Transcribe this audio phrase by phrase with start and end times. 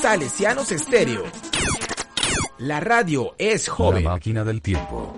[0.00, 1.24] Salesianos Estéreo.
[2.56, 4.04] La radio es joven.
[4.04, 5.14] La máquina del tiempo.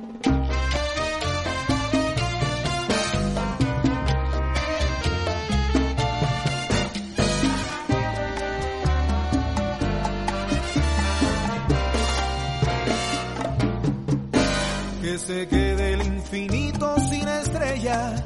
[15.01, 18.25] Que se quede el infinito sin estrellas,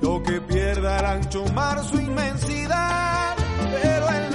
[0.00, 3.34] lo que pierda el ancho mar su inmensidad,
[3.82, 4.27] pero el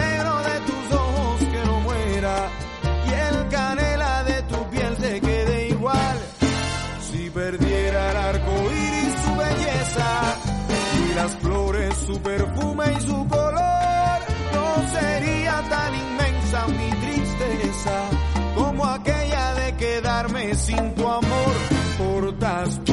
[20.52, 21.56] sin tu amor
[21.98, 22.93] portas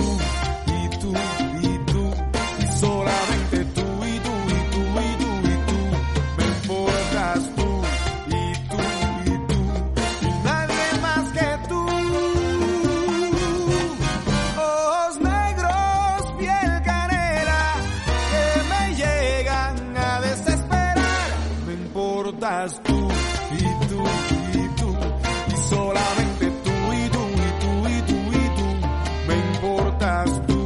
[30.01, 30.60] estás tú.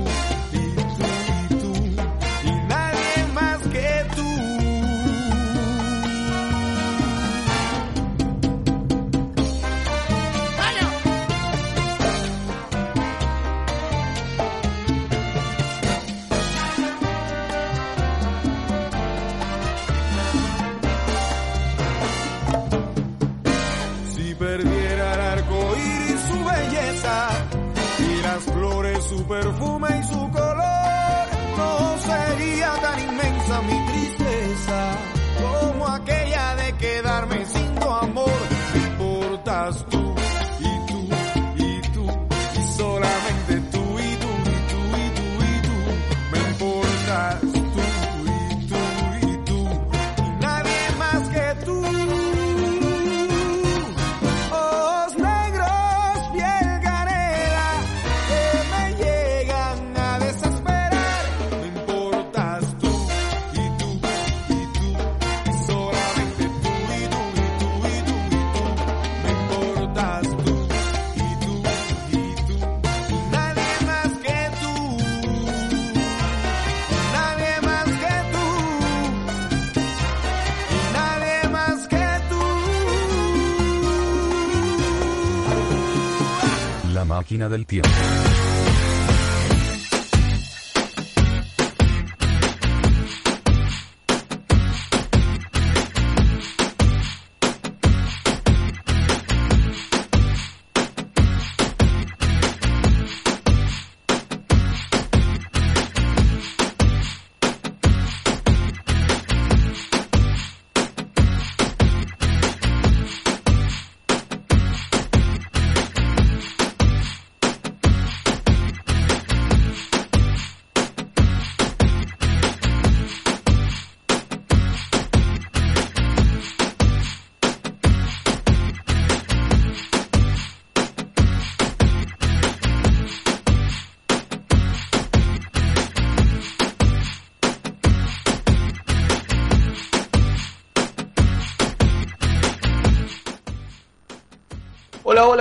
[87.54, 88.03] del tiempo.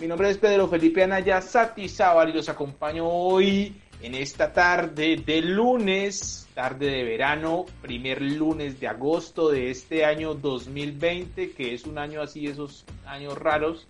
[0.00, 5.42] Mi nombre es Pedro Felipe Anaya Satizábal y los acompaño hoy en esta tarde de
[5.42, 11.98] lunes, tarde de verano, primer lunes de agosto de este año 2020, que es un
[11.98, 13.86] año así, esos años raros.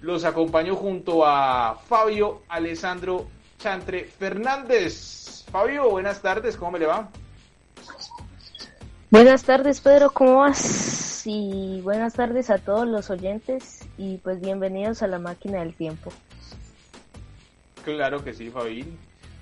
[0.00, 3.26] Los acompaño junto a Fabio Alessandro
[3.58, 5.44] Chantre Fernández.
[5.50, 7.08] Fabio, buenas tardes, ¿cómo me le va?
[9.10, 11.22] Buenas tardes, Pedro, ¿cómo vas?
[11.26, 16.12] Y buenas tardes a todos los oyentes y pues bienvenidos a la máquina del tiempo.
[17.84, 18.84] Claro que sí, Fabio.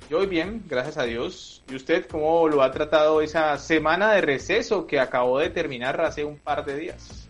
[0.09, 1.63] Yo voy bien, gracias a Dios.
[1.69, 6.25] ¿Y usted cómo lo ha tratado esa semana de receso que acabó de terminar hace
[6.25, 7.29] un par de días?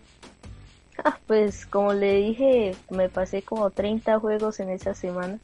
[1.03, 5.39] Ah, pues como le dije, me pasé como 30 juegos en esa semana.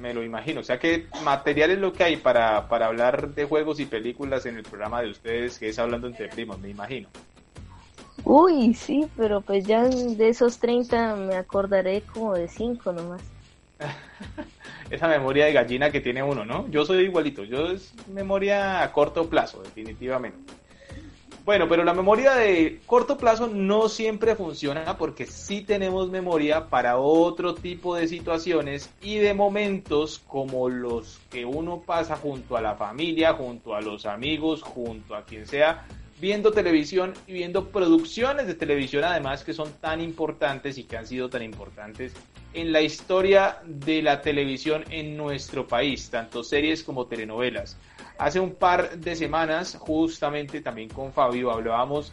[0.00, 0.60] Me lo imagino.
[0.60, 4.46] O sea que material es lo que hay para, para hablar de juegos y películas
[4.46, 7.08] en el programa de ustedes, que es Hablando entre Primos, me imagino.
[8.24, 13.31] Uy, sí, pero pues ya de esos 30 me acordaré como de 5 nomás.
[14.90, 16.68] Esa memoria de gallina que tiene uno, ¿no?
[16.68, 20.52] Yo soy igualito, yo es memoria a corto plazo, definitivamente.
[21.44, 26.98] Bueno, pero la memoria de corto plazo no siempre funciona porque sí tenemos memoria para
[26.98, 32.76] otro tipo de situaciones y de momentos como los que uno pasa junto a la
[32.76, 35.84] familia, junto a los amigos, junto a quien sea,
[36.20, 41.08] viendo televisión y viendo producciones de televisión además que son tan importantes y que han
[41.08, 42.14] sido tan importantes
[42.54, 47.76] en la historia de la televisión en nuestro país, tanto series como telenovelas.
[48.18, 52.12] Hace un par de semanas, justamente también con Fabio, hablábamos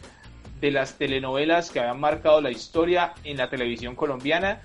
[0.60, 4.60] de las telenovelas que habían marcado la historia en la televisión colombiana.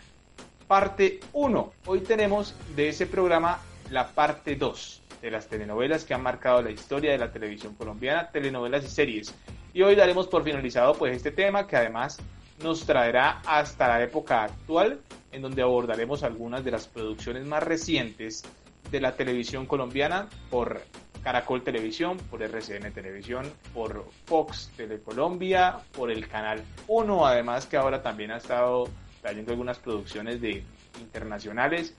[0.67, 1.73] Parte 1.
[1.85, 3.59] Hoy tenemos de ese programa
[3.91, 8.29] la parte 2 de las telenovelas que han marcado la historia de la televisión colombiana,
[8.31, 9.33] telenovelas y series.
[9.73, 12.17] Y hoy daremos por finalizado pues este tema que además
[12.63, 14.99] nos traerá hasta la época actual,
[15.35, 18.43] en donde abordaremos algunas de las producciones más recientes
[18.89, 20.81] de la televisión colombiana por
[21.23, 28.01] Caracol Televisión, por RCN Televisión, por Fox Telecolombia, por el Canal 1, además que ahora
[28.01, 28.87] también ha estado
[29.21, 30.63] trayendo algunas producciones de
[30.99, 31.93] internacionales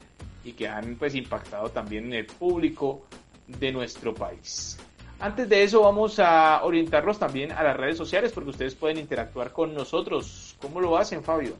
[0.44, 3.04] y que han pues impactado también en el público
[3.46, 4.78] de nuestro país.
[5.18, 9.52] Antes de eso vamos a orientarlos también a las redes sociales porque ustedes pueden interactuar
[9.52, 10.56] con nosotros.
[10.60, 11.56] ¿Cómo lo hacen, Fabio?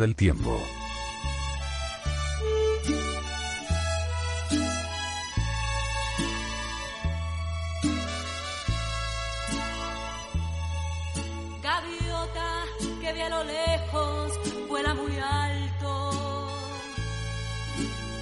[0.00, 0.58] Del tiempo.
[11.62, 12.64] Gaviota
[13.00, 14.32] que ve a lo lejos,
[14.68, 16.48] vuela muy alto.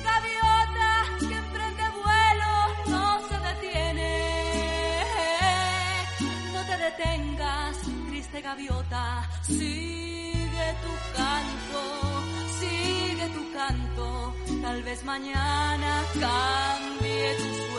[0.02, 0.90] Gaviota
[1.28, 2.52] que emprende vuelo,
[2.88, 5.04] no se detiene.
[6.52, 7.76] No te detengas,
[8.08, 10.37] triste gaviota, sigue
[10.82, 11.82] tu canto,
[12.58, 14.34] sigue tu canto.
[14.62, 17.77] Tal vez mañana cambie tu suerte.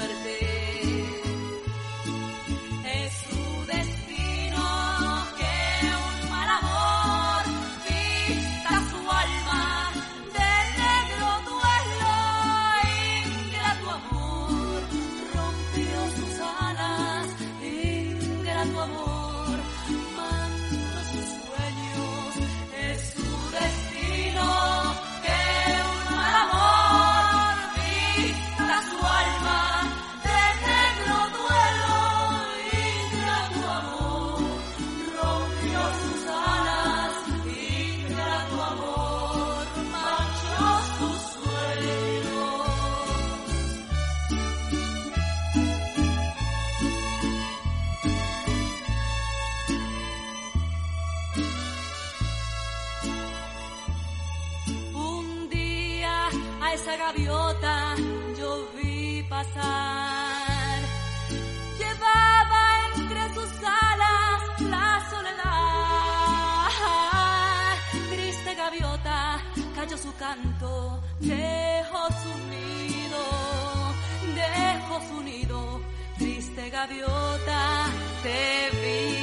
[76.79, 77.91] Gaviota,
[78.23, 79.18] te vi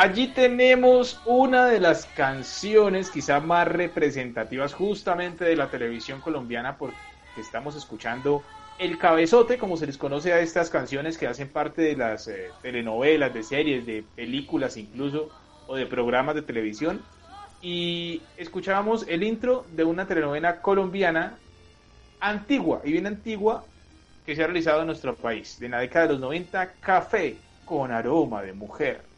[0.00, 6.96] Allí tenemos una de las canciones quizá más representativas justamente de la televisión colombiana porque
[7.34, 8.44] estamos escuchando
[8.78, 12.54] el cabezote, como se les conoce a estas canciones que hacen parte de las eh,
[12.62, 15.32] telenovelas, de series, de películas incluso,
[15.66, 17.04] o de programas de televisión.
[17.60, 21.40] Y escuchábamos el intro de una telenovela colombiana
[22.20, 23.66] antigua, y bien antigua,
[24.24, 27.90] que se ha realizado en nuestro país, de la década de los 90, Café con
[27.90, 29.17] aroma de mujer.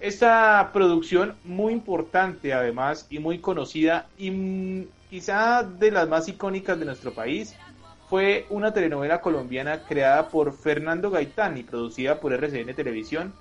[0.00, 6.84] Esta producción muy importante además y muy conocida y quizá de las más icónicas de
[6.84, 7.56] nuestro país
[8.08, 13.34] fue una telenovela colombiana creada por Fernando Gaitán y producida por RCN Televisión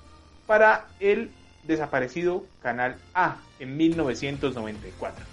[0.48, 1.30] para el
[1.64, 5.26] desaparecido Canal A en 1994.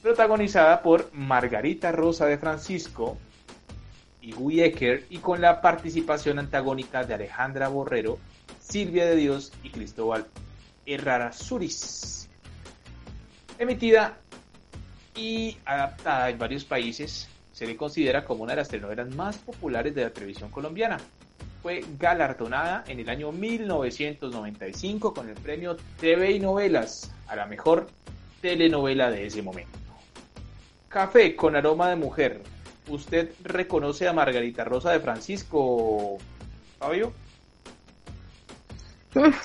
[0.00, 3.18] Protagonizada por Margarita Rosa de Francisco
[4.22, 8.18] y Guy Ecker y con la participación antagónica de Alejandra Borrero,
[8.58, 10.24] Silvia de Dios y Cristóbal
[10.86, 12.28] Errarazuris.
[13.58, 14.16] Emitida
[15.14, 19.94] y adaptada en varios países, se le considera como una de las telenovelas más populares
[19.94, 20.98] de la televisión colombiana.
[21.62, 27.88] Fue galardonada en el año 1995 con el premio TV y Novelas a la mejor
[28.40, 29.78] telenovela de ese momento.
[30.88, 32.42] Café con aroma de mujer.
[32.88, 36.18] ¿Usted reconoce a Margarita Rosa de Francisco,
[36.78, 37.12] Fabio?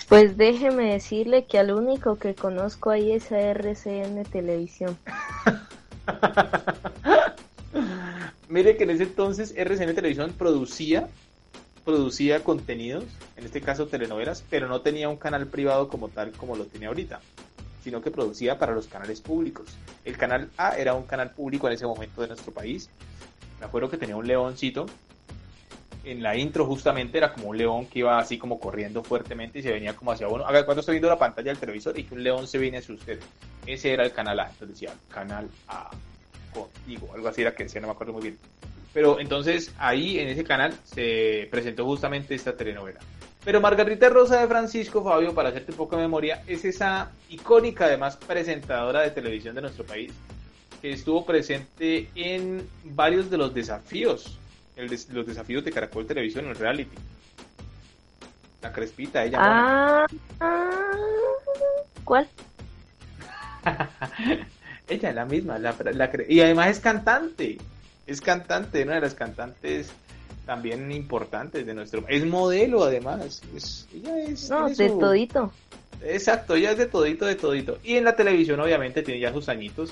[0.07, 4.97] Pues déjeme decirle que al único que conozco ahí es a RCN Televisión.
[8.49, 11.09] Mire que en ese entonces RCN Televisión producía
[11.87, 13.05] producía contenidos,
[13.37, 16.87] en este caso telenovelas, pero no tenía un canal privado como tal como lo tiene
[16.87, 17.21] ahorita,
[17.81, 19.69] sino que producía para los canales públicos.
[20.03, 22.89] El canal A era un canal público en ese momento de nuestro país.
[23.61, 24.85] Me acuerdo que tenía un leoncito.
[26.07, 29.61] En la intro justamente era como un león que iba así como corriendo fuertemente y
[29.61, 30.45] se venía como hacia uno.
[30.45, 32.95] Haga cuando estoy viendo la pantalla del televisor y que un león se viene hacia
[32.95, 33.19] usted.
[33.65, 34.43] Ese era el canal A.
[34.49, 35.91] Entonces decía, canal A
[36.53, 37.09] contigo.
[37.13, 38.37] Algo así era que decía, no me acuerdo muy bien.
[38.93, 43.01] Pero entonces ahí en ese canal se presentó justamente esta telenovela.
[43.43, 47.83] Pero Margarita Rosa de Francisco, Fabio, para hacerte un poco de memoria, es esa icónica
[47.83, 50.13] además presentadora de televisión de nuestro país
[50.81, 54.37] que estuvo presente en varios de los desafíos,
[54.77, 56.95] el des- los desafíos de Caracol Televisión en el reality.
[58.61, 59.37] La crespita, ella.
[59.41, 60.07] Ah,
[60.39, 60.81] ah,
[62.03, 62.27] ¿cuál?
[64.89, 67.57] Ella, la misma, la, la cre- y además es cantante,
[68.05, 69.89] es cantante, una de las cantantes
[70.45, 72.05] también importantes de nuestro...
[72.07, 73.41] Es modelo además.
[73.53, 75.51] Es, ella es, No, de su- todito.
[76.01, 77.79] Exacto, ella es de todito, de todito.
[77.83, 79.91] Y en la televisión obviamente tiene ya sus añitos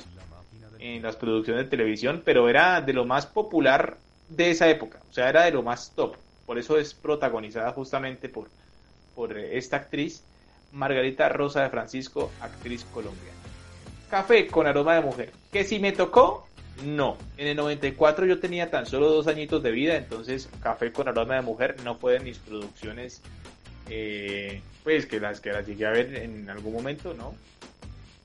[0.79, 3.97] en las producciones de televisión, pero era de lo más popular
[4.29, 6.15] de esa época, o sea, era de lo más top.
[6.45, 8.49] Por eso es protagonizada justamente por,
[9.15, 10.23] por esta actriz,
[10.71, 13.31] Margarita Rosa de Francisco, actriz colombiana.
[14.09, 15.31] Café con aroma de mujer.
[15.51, 16.47] Que si me tocó,
[16.83, 17.17] no.
[17.37, 21.35] En el 94 yo tenía tan solo dos añitos de vida, entonces Café con aroma
[21.35, 23.21] de mujer no fue de mis producciones,
[23.89, 27.33] eh, pues que las que las llegué a ver en algún momento, no.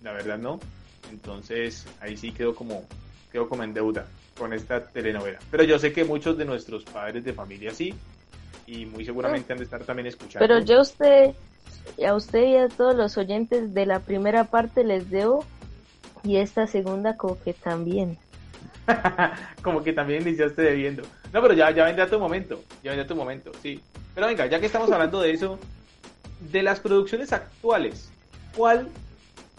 [0.03, 0.61] La verdad no.
[1.11, 2.85] Entonces ahí sí quedó como,
[3.33, 4.07] quedó como en deuda
[4.41, 5.39] con esta telenovela.
[5.51, 7.95] Pero yo sé que muchos de nuestros padres de familia sí.
[8.67, 10.39] Y muy seguramente han de estar también escuchando.
[10.39, 11.35] Pero yo a usted,
[12.07, 15.45] a usted y a todos los oyentes de la primera parte les debo
[16.23, 18.17] y esta segunda como que también.
[19.63, 21.03] como que también iniciaste debiendo.
[21.35, 22.63] No, pero ya, ya vendrá tu momento.
[22.83, 23.83] Ya vendrá tu momento, sí.
[24.15, 25.59] Pero venga, ya que estamos hablando de eso,
[26.51, 28.11] de las producciones actuales,
[28.57, 28.89] ¿cuál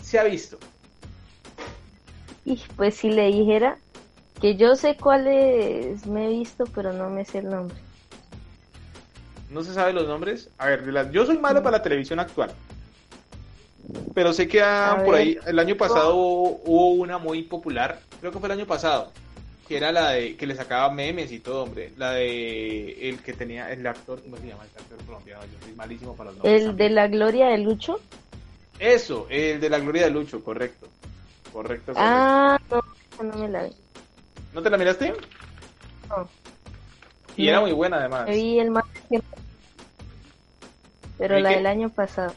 [0.02, 0.58] se ha visto?
[2.46, 3.78] Y pues si le dijera
[4.41, 7.77] que yo sé cuáles me he visto, pero no me sé el nombre.
[9.51, 10.49] ¿No se sabe los nombres?
[10.58, 12.51] A ver, yo soy malo para la televisión actual.
[14.15, 15.21] Pero sé que ah, por ver.
[15.21, 19.12] ahí, el año pasado hubo, hubo una muy popular, creo que fue el año pasado,
[19.67, 21.91] que era la de, que le sacaba memes y todo, hombre.
[21.97, 24.63] La de, el que tenía, el actor, ¿cómo se llama?
[24.63, 26.62] El actor colombiano, yo soy malísimo para los nombres.
[26.62, 26.89] El también.
[26.89, 27.99] de la gloria de Lucho.
[28.80, 30.88] Eso, el de la gloria de Lucho, correcto.
[31.51, 31.95] Correcto, correcto.
[31.97, 33.71] Ah, no, no me la vi.
[34.53, 35.13] ¿No te la miraste?
[36.09, 36.29] No.
[37.37, 38.27] Y era muy buena además.
[38.27, 39.39] Me vi el man es Germán.
[41.17, 41.55] Pero ¿El la qué?
[41.55, 42.33] del año pasado.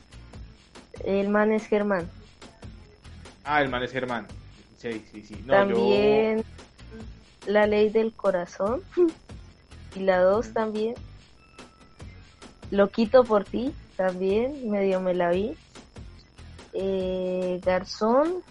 [1.05, 2.09] El man es Germán.
[3.45, 4.27] Ah, el man es Germán.
[4.79, 5.43] Sí, sí, sí.
[5.47, 6.45] No, también
[7.47, 8.83] La ley del corazón.
[9.97, 10.97] Y la dos también.
[12.73, 15.57] Loquito por ti, también, medio me la vi.
[16.73, 18.43] Eh, Garzón.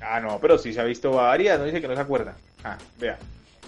[0.00, 2.36] Ah, no, pero sí se ha visto varias, no dice que no se acuerda.
[2.64, 3.18] Ah, vea.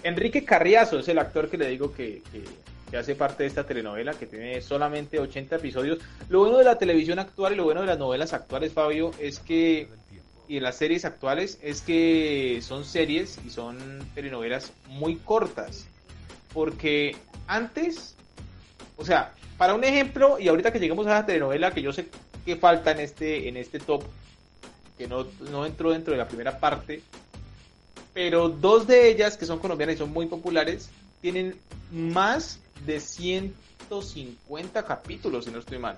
[0.03, 4.13] Enrique Carriazo es el actor que le digo que, que, hace parte de esta telenovela,
[4.13, 5.99] que tiene solamente 80 episodios.
[6.29, 9.39] Lo bueno de la televisión actual y lo bueno de las novelas actuales, Fabio, es
[9.39, 9.87] que
[10.51, 13.77] y de las series actuales es que son series y son
[14.13, 15.87] telenovelas muy cortas.
[16.53, 17.15] Porque
[17.47, 18.15] antes,
[18.97, 22.07] o sea, para un ejemplo, y ahorita que lleguemos a la telenovela, que yo sé
[22.45, 24.03] que falta en este, en este top,
[25.01, 27.01] que no, no entró dentro de la primera parte,
[28.13, 31.55] pero dos de ellas, que son colombianas y son muy populares, tienen
[31.91, 35.97] más de 150 capítulos, si no estoy mal.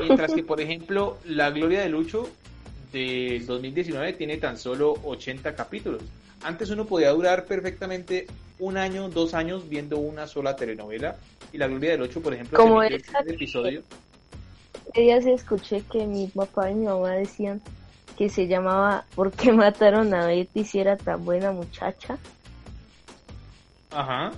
[0.00, 2.28] Mientras que, por ejemplo, La Gloria de Lucho
[2.92, 6.02] del 2019 tiene tan solo 80 capítulos.
[6.42, 8.26] Antes uno podía durar perfectamente
[8.58, 11.16] un año, dos años viendo una sola telenovela.
[11.52, 13.84] Y La Gloria del Lucho, por ejemplo, Como esa episodio.
[14.92, 17.60] Días escuché que mi papá y mi mamá decían
[18.16, 22.18] que se llamaba ¿Por qué mataron a Betty si era tan buena muchacha?
[23.90, 24.32] Ajá.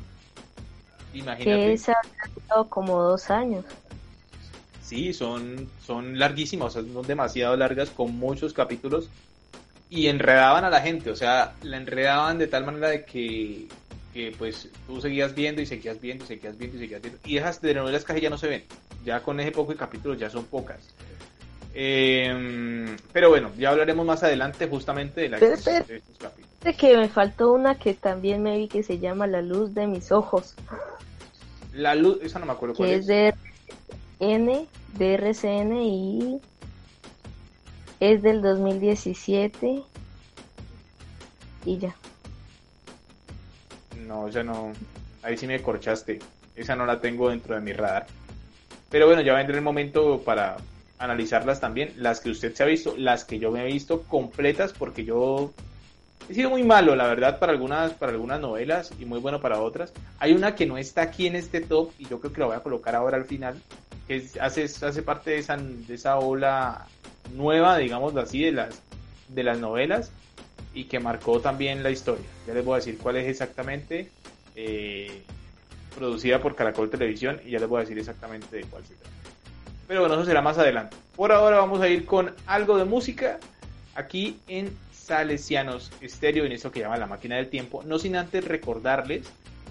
[1.12, 1.44] Imagínate.
[1.44, 3.64] Que esa ha durado como dos años.
[4.82, 9.08] Sí, son, son larguísimas, o sea, son demasiado largas, con muchos capítulos,
[9.88, 13.66] y enredaban a la gente, o sea, la enredaban de tal manera de que,
[14.14, 17.36] que pues tú seguías viendo y seguías viendo y seguías viendo y seguías viendo, y
[17.36, 18.64] esas telenovelas casi ya no se ven,
[19.04, 20.78] ya con ese poco de capítulos ya son pocas.
[21.74, 26.50] Eh, pero bueno, ya hablaremos más adelante justamente de, la, Pero, pero- de estos capítulos.
[26.62, 29.86] De que me faltó una que también me vi que se llama La luz de
[29.88, 30.54] mis ojos,
[31.74, 33.00] La luz, esa no me acuerdo cuál que es.
[33.00, 33.34] es de
[34.20, 36.40] N, de RCN y
[37.98, 39.82] es del 2017
[41.66, 41.96] y ya.
[44.06, 44.72] No, ya no.
[45.22, 46.18] Ahí sí me corchaste.
[46.54, 48.06] Esa no la tengo dentro de mi radar.
[48.90, 50.56] Pero bueno, ya vendrá el momento para
[50.98, 51.92] analizarlas también.
[51.96, 55.52] Las que usted se ha visto, las que yo me he visto completas, porque yo
[56.28, 59.60] he sido muy malo, la verdad, para algunas, para algunas novelas y muy bueno para
[59.60, 59.92] otras.
[60.18, 62.56] Hay una que no está aquí en este top y yo creo que la voy
[62.56, 63.60] a colocar ahora al final,
[64.06, 66.86] que es- hace, hace parte de esa, de esa ola
[67.34, 68.80] nueva, digamos así, de las,
[69.28, 70.10] de las novelas
[70.74, 72.24] y que marcó también la historia.
[72.46, 74.10] Ya les voy a decir cuál es exactamente,
[74.56, 75.22] eh,
[75.96, 79.10] producida por Caracol Televisión y ya les voy a decir exactamente de cuál se trata.
[79.86, 80.96] Pero bueno, eso será más adelante.
[81.14, 83.38] Por ahora vamos a ir con algo de música
[83.94, 87.82] aquí en Salesianos Estéreo, en eso que llama la máquina del tiempo.
[87.84, 89.26] No sin antes recordarles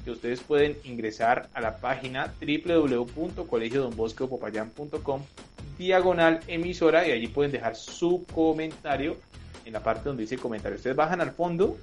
[0.05, 5.21] que ustedes pueden ingresar a la página www.colegiodonbosqueopopayán.com
[5.77, 9.17] diagonal emisora y allí pueden dejar su comentario
[9.65, 10.77] en la parte donde dice comentario.
[10.77, 11.77] Ustedes bajan al fondo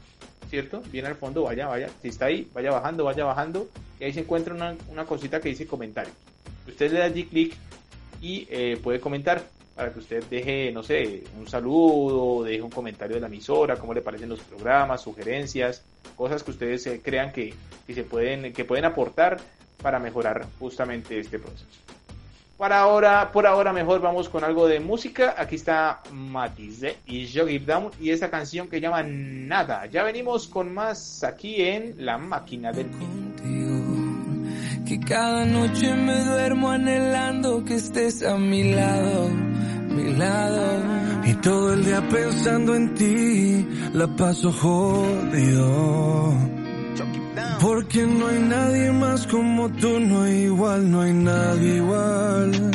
[0.51, 0.83] ¿cierto?
[0.91, 1.89] Bien al fondo, vaya, vaya.
[2.03, 3.69] Si está ahí, vaya bajando, vaya bajando.
[3.99, 6.15] Y ahí se encuentra una, una cosita que dice comentarios.
[6.67, 7.55] Usted le da allí clic
[8.21, 9.43] y eh, puede comentar
[9.77, 13.95] para que usted deje, no sé, un saludo, deje un comentario de la emisora, cómo
[13.95, 15.83] le parecen los programas, sugerencias,
[16.17, 17.55] cosas que ustedes eh, crean que,
[17.87, 19.39] que se pueden, que pueden aportar
[19.81, 21.65] para mejorar justamente este proceso.
[22.61, 25.35] Por ahora, por ahora mejor vamos con algo de música.
[25.39, 29.87] Aquí está Matize y Yogi Down y esta canción que llama Nada.
[29.87, 33.81] Ya venimos con más aquí en La Máquina del contigo.
[34.87, 39.31] Que cada noche me duermo anhelando que estés a mi lado,
[39.89, 40.83] mi lado.
[41.25, 46.60] Y todo el día pensando en ti, la paso jodido.
[47.61, 52.71] Porque no hay nadie más como tú, no hay igual, no hay nadie igual.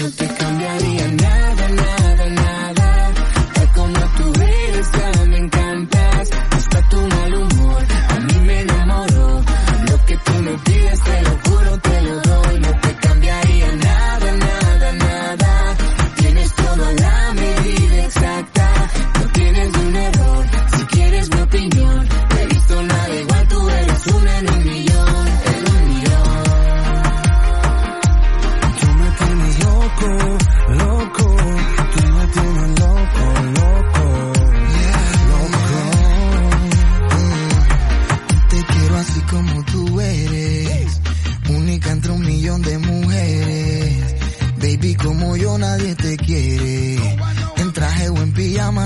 [0.00, 3.12] No te cambiaría nada, nada, nada.
[3.54, 6.30] Tal como tú eres, ya me encantas.
[6.50, 9.42] Hasta tu mal humor, a mí me enamoró.
[9.90, 11.47] Lo que tú me pides, te lo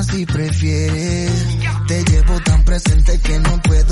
[0.02, 1.30] si prefieres.
[1.86, 3.91] Te llevo tan presente que no puedo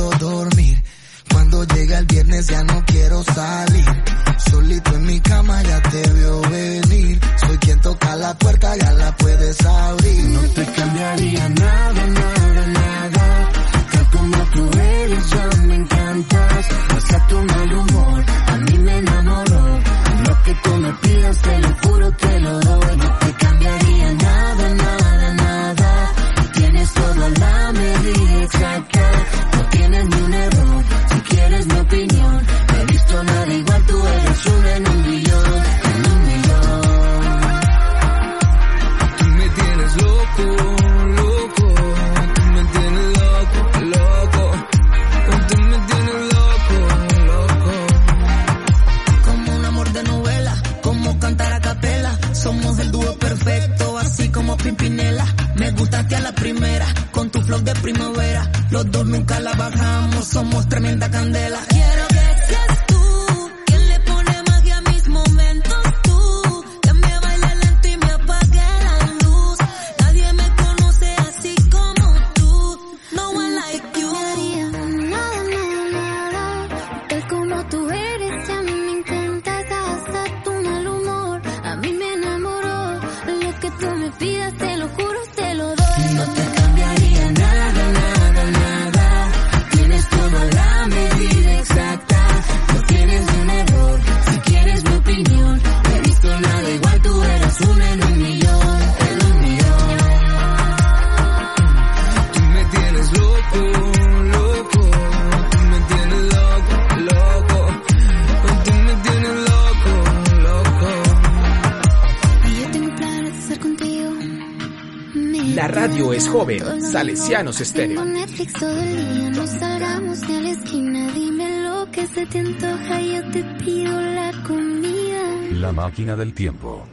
[115.46, 117.60] La radio es joven, Salesianos.
[117.60, 118.02] Estéreo.
[118.02, 121.12] Tengo Netflix todo el día, no salgamos ni a la esquina.
[121.12, 125.22] Dime lo que se te antoja y yo te pido la comida.
[125.52, 126.86] La máquina del tiempo.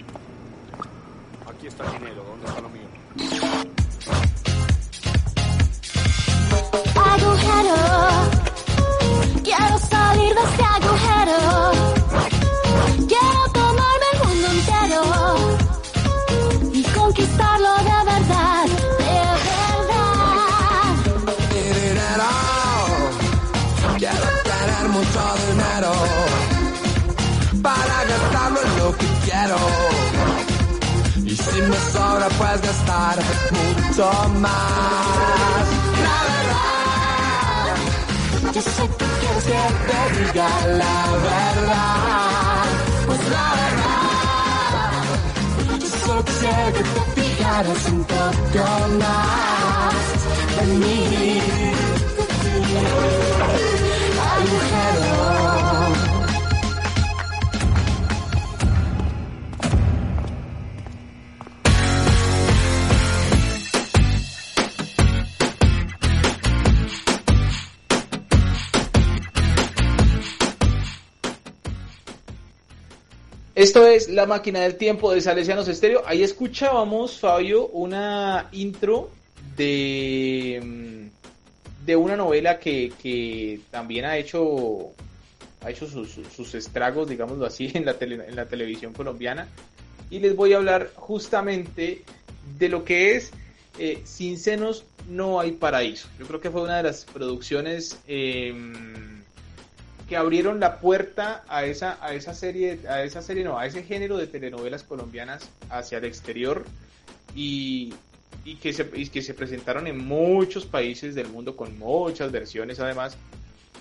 [1.46, 2.24] Aquí está el dinero,
[32.28, 33.18] sobra, pues gastar
[33.52, 35.68] mucho más.
[36.04, 37.78] La verdad,
[38.54, 39.52] yo sé que quieres que
[39.88, 42.66] te diga la verdad.
[43.06, 44.92] Pues la verdad,
[45.80, 48.66] yo solo quisiera que te fijaras un poco
[49.00, 49.96] más
[50.62, 51.42] en mí.
[73.58, 76.04] Esto es La Máquina del Tiempo de Salesianos Estéreo.
[76.06, 79.10] Ahí escuchábamos, Fabio, una intro
[79.56, 84.92] de, mm, de una novela que, que también ha hecho,
[85.62, 89.48] ha hecho sus, estragos, digámoslo así, en la, tele- en la televisión colombiana.
[90.12, 92.04] Y les voy a hablar justamente
[92.60, 93.32] de lo que es
[93.80, 96.08] eh, Sin senos no hay paraíso.
[96.20, 99.17] Yo creo que fue una de las producciones em,
[100.08, 103.84] que abrieron la puerta a esa, a esa serie, a esa serie, no, a ese
[103.84, 106.64] género de telenovelas colombianas hacia el exterior
[107.36, 107.94] y,
[108.46, 113.18] y que se, que se presentaron en muchos países del mundo con muchas versiones además.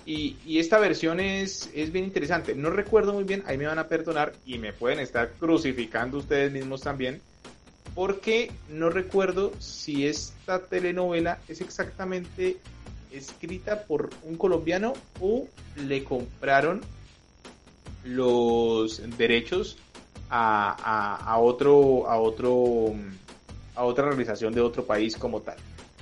[0.05, 2.55] Y, y esta versión es, es bien interesante.
[2.55, 6.51] No recuerdo muy bien, ahí me van a perdonar y me pueden estar crucificando ustedes
[6.51, 7.21] mismos también,
[7.95, 12.57] porque no recuerdo si esta telenovela es exactamente
[13.11, 16.81] escrita por un colombiano o le compraron
[18.03, 19.77] los derechos
[20.29, 22.93] a, a- otro a otro
[23.75, 25.55] a otra realización de otro país como tal.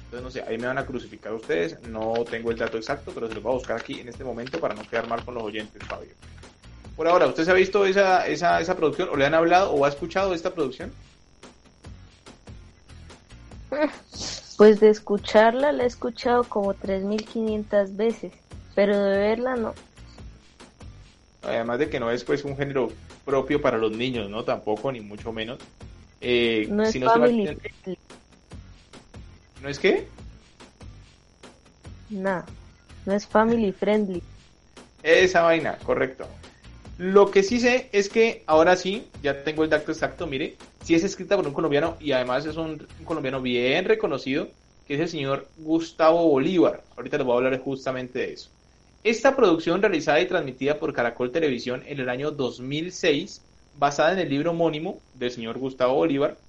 [0.05, 3.27] Entonces no sé, ahí me van a crucificar ustedes, no tengo el dato exacto, pero
[3.27, 5.43] se los voy a buscar aquí en este momento para no quedar mal con los
[5.43, 6.11] oyentes, Fabio.
[6.95, 9.83] Por ahora, ¿usted se ha visto esa, esa, esa producción o le han hablado o
[9.83, 10.91] ha escuchado esta producción?
[14.57, 18.31] Pues de escucharla la he escuchado como 3.500 veces,
[18.73, 19.73] pero de verla no.
[21.43, 22.89] Además de que no es pues un género
[23.25, 24.43] propio para los niños, ¿no?
[24.43, 25.59] Tampoco, ni mucho menos.
[26.21, 27.97] Eh, No es si no family friendly,
[29.61, 30.07] ¿No es qué?
[32.09, 32.45] nada.
[33.05, 34.23] No es family friendly.
[35.03, 36.27] Esa vaina, correcto.
[36.97, 40.95] Lo que sí sé es que ahora sí, ya tengo el dato exacto, mire, sí
[40.95, 44.99] es escrita por un colombiano y además es un, un colombiano bien reconocido, que es
[45.01, 46.87] el señor Gustavo Bolívar.
[46.95, 48.51] Ahorita les voy a hablar justamente de eso.
[49.03, 54.29] Esta producción realizada y transmitida por Caracol Televisión en el año 2006, basada en el
[54.29, 56.41] libro homónimo del señor Gustavo Bolívar,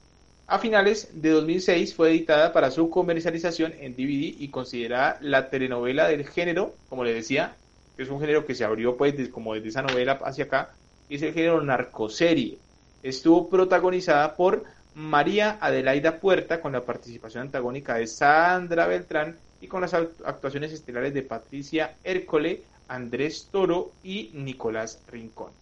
[0.46, 6.08] a finales de 2006 fue editada para su comercialización en DVD y considerada la telenovela
[6.08, 7.60] del género, como le decía,
[7.96, 10.78] que es un género que se abrió pues des- como desde esa novela hacia acá,
[11.08, 12.62] es el género narcoserie.
[13.06, 14.64] Estuvo protagonizada por
[14.96, 20.72] María Adelaida Puerta con la participación antagónica de Sandra Beltrán y con las act- actuaciones
[20.72, 25.52] estelares de Patricia Hércole, Andrés Toro y Nicolás Rincón.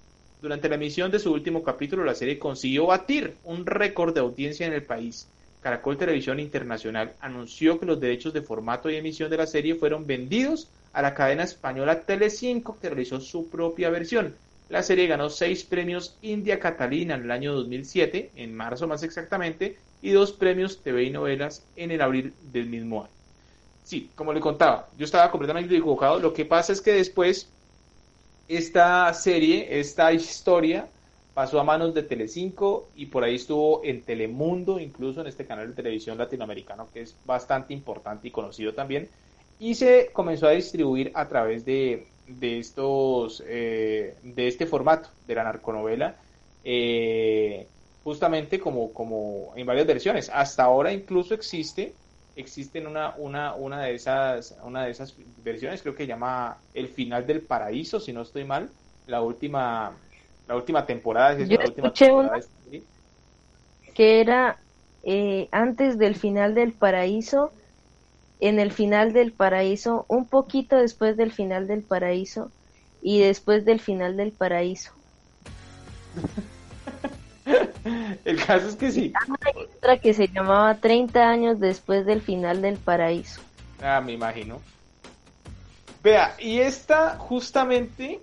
[0.40, 4.66] Durante la emisión de su último capítulo, la serie consiguió batir un récord de audiencia
[4.66, 5.28] en el país.
[5.60, 10.06] Caracol Televisión Internacional anunció que los derechos de formato y emisión de la serie fueron
[10.06, 14.34] vendidos a la cadena española Telecinco, que realizó su propia versión.
[14.74, 19.76] La serie ganó seis premios India Catalina en el año 2007, en marzo más exactamente,
[20.02, 23.12] y dos premios TV y novelas en el abril del mismo año.
[23.84, 26.18] Sí, como le contaba, yo estaba completamente equivocado.
[26.18, 27.48] Lo que pasa es que después
[28.48, 30.88] esta serie, esta historia,
[31.34, 35.68] pasó a manos de Telecinco y por ahí estuvo en Telemundo, incluso en este canal
[35.68, 39.08] de televisión latinoamericano que es bastante importante y conocido también,
[39.60, 45.34] y se comenzó a distribuir a través de, de estos, eh, de este formato de
[45.34, 46.20] la narconovela,
[46.62, 47.70] eh,
[48.02, 50.30] justamente como, como en varias versiones.
[50.32, 51.98] Hasta ahora incluso existe
[52.36, 57.24] existen una, una, una de esas una de esas versiones creo que llama El final
[57.26, 58.74] del paraíso si no estoy mal
[59.06, 60.00] la última
[60.46, 62.40] la última temporada es Yo la última escuché temporada una-
[63.94, 64.58] que era
[65.02, 67.52] eh, antes del final del paraíso,
[68.44, 72.52] en el final del paraíso, un poquito después del final del paraíso
[73.00, 74.92] y después del final del paraíso.
[78.24, 79.12] el caso es que sí
[79.44, 83.40] Hay otra que se llamaba 30 años después del final del paraíso.
[83.80, 84.60] Ah, me imagino.
[86.02, 88.20] Vea, y esta justamente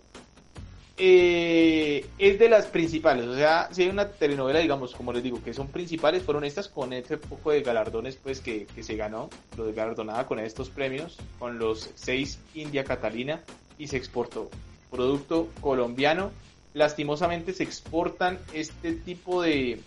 [1.04, 3.26] eh, es de las principales.
[3.26, 6.68] O sea, si hay una telenovela, digamos, como les digo, que son principales, fueron estas
[6.68, 11.58] con este poco de galardones, pues, que, se ganó, lo galardonada con estos premios, con
[11.58, 13.42] los seis India Catalina,
[13.80, 14.52] y se exportó.
[14.92, 16.30] Producto colombiano.
[16.76, 19.80] Lastimosamente se exportan este tipo de,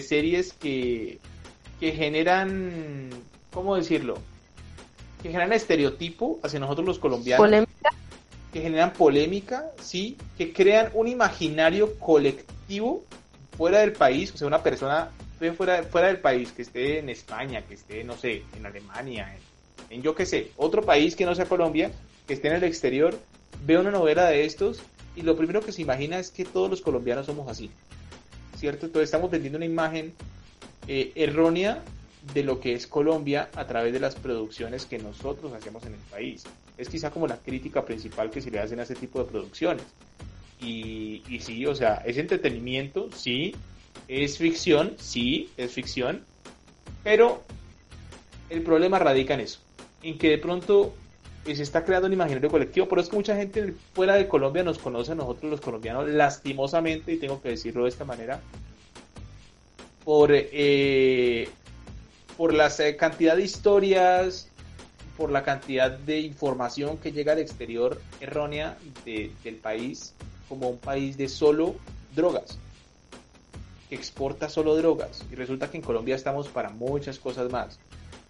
[0.00, 1.18] series que,
[1.78, 3.10] que generan,
[3.52, 4.16] ¿cómo decirlo?
[5.22, 7.68] Que generan estereotipo hacia nosotros los colombianos.
[8.54, 13.04] Que generan polémica, sí, que crean un imaginario colectivo
[13.56, 15.10] fuera del país, o sea, una persona
[15.56, 19.36] fuera, fuera del país, que esté en España, que esté, no sé, en Alemania,
[19.90, 21.90] en, yo qué sé, otro país que no sea Colombia,
[22.28, 23.18] que esté en el exterior,
[23.66, 24.80] ve una novela de estos
[25.16, 27.70] y lo primero que se imagina es que todos los colombianos somos así,
[28.56, 28.86] ¿cierto?
[28.86, 30.12] Entonces estamos vendiendo una imagen
[30.86, 31.82] eh, errónea
[32.32, 36.00] de lo que es Colombia a través de las producciones que nosotros hacemos en el
[36.10, 36.44] país.
[36.76, 39.84] Es quizá como la crítica principal que se le hacen a ese tipo de producciones.
[40.60, 43.54] Y, y sí, o sea, es entretenimiento, sí,
[44.08, 46.24] es ficción, sí, es ficción,
[47.02, 47.42] pero
[48.50, 49.60] el problema radica en eso,
[50.02, 50.94] en que de pronto
[51.44, 54.62] se está creando un imaginario colectivo, por eso es que mucha gente fuera de Colombia
[54.62, 58.40] nos conoce a nosotros los colombianos lastimosamente, y tengo que decirlo de esta manera,
[60.04, 61.48] por, eh,
[62.36, 64.48] por la cantidad de historias,
[65.16, 70.12] por la cantidad de información que llega al exterior errónea de- del país
[70.48, 71.74] como un país de solo
[72.14, 72.58] drogas,
[73.88, 75.22] que exporta solo drogas.
[75.30, 77.78] Y resulta que en Colombia estamos para muchas cosas más.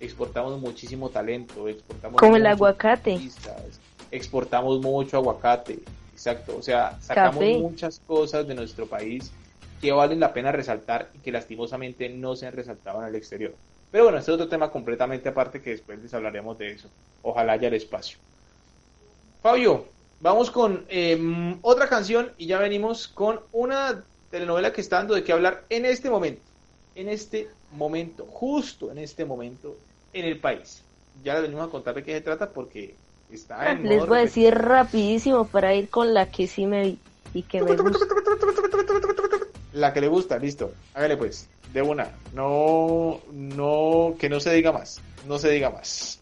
[0.00, 3.18] Exportamos muchísimo talento, exportamos Como el aguacate.
[4.10, 5.78] exportamos mucho aguacate,
[6.12, 6.56] exacto.
[6.58, 7.58] O sea, sacamos Café.
[7.58, 9.30] muchas cosas de nuestro país
[9.80, 13.54] que valen la pena resaltar y que lastimosamente no se han resaltado en el exterior.
[13.94, 16.88] Pero bueno, este es otro tema completamente aparte que después les hablaremos de eso.
[17.22, 18.18] Ojalá haya el espacio.
[19.40, 19.86] Fabio,
[20.18, 24.02] vamos con eh, otra canción y ya venimos con una
[24.32, 26.42] telenovela que está dando de qué hablar en este momento.
[26.96, 29.76] En este momento, justo en este momento,
[30.12, 30.82] en el país.
[31.22, 32.96] Ya les venimos a contar de qué se trata porque
[33.30, 36.98] está en Les voy a decir rapidísimo para ir con la que sí me vi
[37.32, 38.04] y que me gusta.
[39.74, 40.72] La que le gusta, listo.
[40.94, 42.10] Hágale pues, de una.
[42.32, 45.00] No, no, que no se diga más.
[45.26, 46.20] No se diga más.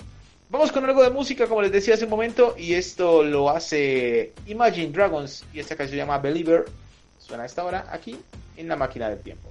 [0.48, 4.32] Vamos con algo de música, como les decía hace un momento, y esto lo hace
[4.46, 6.64] Imagine Dragons, y esta canción se llama Believer.
[7.18, 8.18] Suena a esta hora aquí
[8.56, 9.50] en la máquina del tiempo.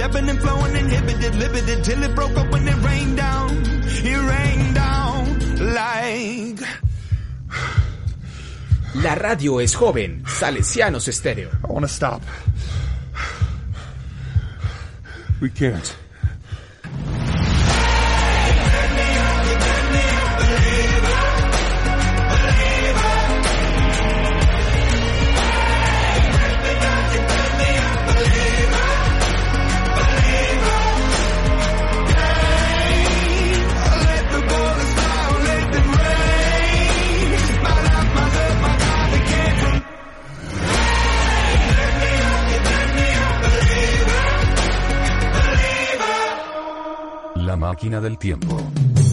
[0.00, 3.50] ebbing and flowing, inhibited, limited, till it broke up when it rained down.
[3.64, 6.60] It rained down like.
[9.02, 11.50] La radio es joven, Salesianos Estéreo.
[11.64, 12.22] I want to stop.
[15.40, 15.96] We can't.
[47.86, 49.05] Máquina del tiempo.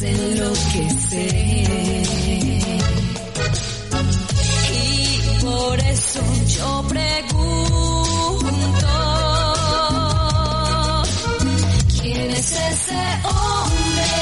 [0.00, 1.34] Hace enloquecer.
[4.72, 7.38] Y por eso yo pregunto,
[12.00, 14.12] ¿quién es ese hombre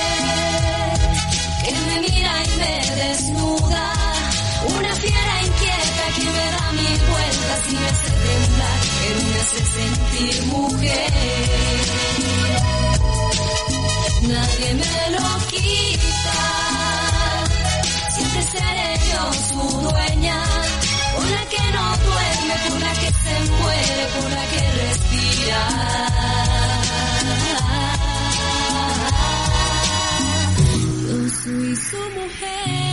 [1.65, 3.93] que me mira y me desnuda?
[4.79, 9.61] Una fiera inquieta que me da mil vueltas y me hace temblar, pero me hace
[9.77, 11.58] sentir mujer.
[24.31, 25.61] La que respira.
[31.07, 32.89] Yo soy su mujer.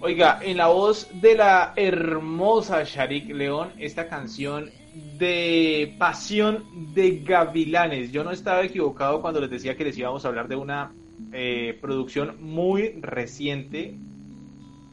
[0.00, 4.70] Oiga, en la voz de la hermosa Sharik León, esta canción
[5.18, 8.10] de Pasión de Gavilanes.
[8.10, 10.92] Yo no estaba equivocado cuando les decía que les íbamos a hablar de una
[11.32, 13.94] eh, producción muy reciente,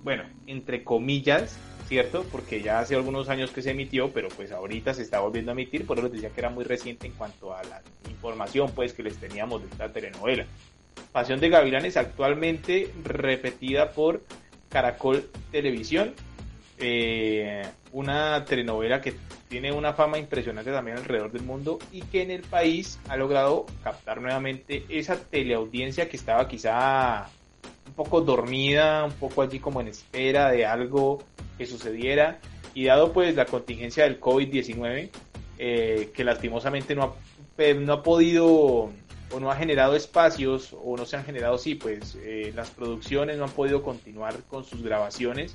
[0.03, 2.25] bueno, entre comillas, ¿cierto?
[2.31, 5.53] Porque ya hace algunos años que se emitió, pero pues ahorita se está volviendo a
[5.53, 8.93] emitir, por eso les decía que era muy reciente en cuanto a la información pues
[8.93, 10.45] que les teníamos de esta telenovela.
[11.11, 14.21] Pasión de Gavilanes actualmente repetida por
[14.69, 16.13] Caracol Televisión,
[16.77, 19.15] eh, una telenovela que
[19.47, 23.65] tiene una fama impresionante también alrededor del mundo y que en el país ha logrado
[23.81, 27.29] captar nuevamente esa teleaudiencia que estaba quizá
[27.97, 31.21] poco dormida, un poco allí como en espera de algo
[31.57, 32.39] que sucediera.
[32.73, 35.09] Y dado pues la contingencia del COVID-19
[35.57, 37.13] eh, que lastimosamente no ha,
[37.57, 38.47] eh, no ha podido
[39.29, 43.37] o no ha generado espacios o no se han generado sí pues eh, las producciones
[43.37, 45.53] no han podido continuar con sus grabaciones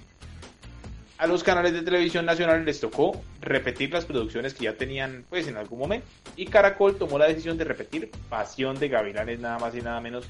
[1.23, 5.47] a los canales de televisión nacional les tocó repetir las producciones que ya tenían pues
[5.47, 6.05] en algún momento.
[6.35, 10.27] Y Caracol tomó la decisión de repetir Pasión de Gavilanes nada más y nada menos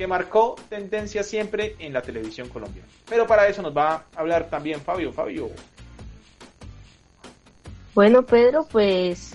[0.00, 2.88] que marcó tendencia siempre en la televisión colombiana.
[3.06, 5.12] Pero para eso nos va a hablar también Fabio.
[5.12, 5.50] Fabio.
[7.94, 9.34] Bueno, Pedro, pues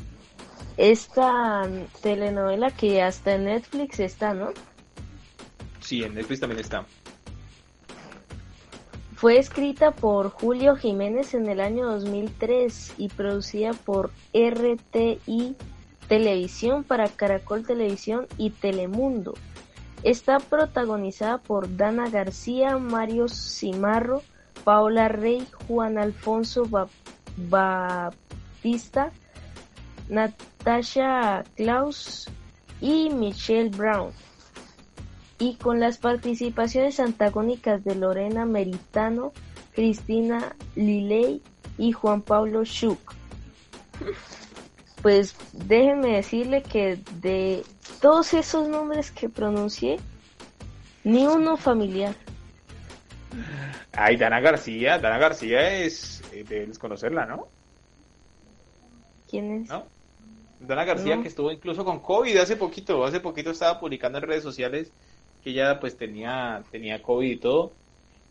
[0.75, 1.69] esta
[2.01, 4.53] telenovela que hasta en Netflix está, ¿no?
[5.81, 6.83] Sí, en Netflix también está.
[9.17, 15.55] Fue escrita por Julio Jiménez en el año 2003 y producida por RTI
[16.07, 19.35] Televisión para Caracol Televisión y Telemundo.
[20.03, 24.21] Está protagonizada por Dana García, Mario Cimarro,
[24.63, 26.87] Paola Rey, Juan Alfonso Ba-
[27.37, 29.11] Baptista,
[30.09, 32.29] Natasha Klaus
[32.81, 34.11] y Michelle Brown.
[35.39, 39.33] Y con las participaciones antagónicas de Lorena Meritano,
[39.73, 41.41] Cristina Liley
[41.77, 42.97] y Juan Pablo Schuch.
[45.01, 47.63] Pues déjenme decirle que de
[48.01, 49.97] todos esos nombres que pronuncié,
[51.03, 52.15] Ni uno familiar.
[53.93, 57.47] Ay, Dana García, Dana García es, eh, debes conocerla, ¿no?
[59.29, 59.69] ¿Quién es?
[59.69, 59.85] ¿No?
[60.59, 61.21] Dana García No.
[61.21, 64.91] que estuvo incluso con COVID hace poquito, hace poquito estaba publicando en redes sociales
[65.43, 67.71] que ella pues tenía, tenía COVID y todo.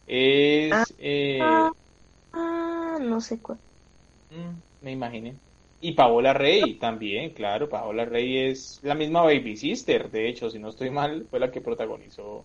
[0.06, 0.84] Es, Ah.
[0.98, 1.70] eh, Ah,
[2.32, 3.58] ah, no sé cuál.
[4.30, 4.50] mm,
[4.80, 5.36] me imaginé.
[5.86, 10.58] Y Paola Rey también, claro, Paola Rey es la misma Baby Sister, de hecho, si
[10.58, 12.42] no estoy mal, fue la que protagonizó,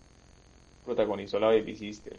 [0.85, 2.17] protagonizó la Baby Sister.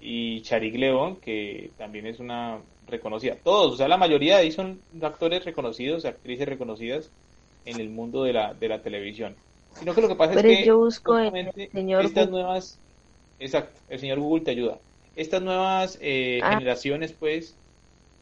[0.00, 3.36] Y Charik León, que también es una reconocida.
[3.44, 7.10] Todos, o sea, la mayoría de ahí son actores reconocidos, actrices reconocidas
[7.64, 9.36] en el mundo de la, de la televisión.
[9.74, 12.42] Sino que lo que pasa Pero es que yo busco el señor estas Google.
[12.42, 12.78] nuevas,
[13.38, 14.78] exacto, el señor Google te ayuda.
[15.14, 16.54] Estas nuevas eh, Ah.
[16.54, 17.54] generaciones, pues,